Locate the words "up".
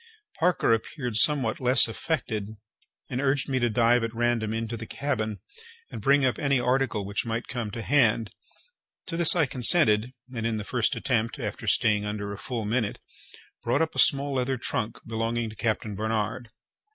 6.25-6.39, 13.83-13.93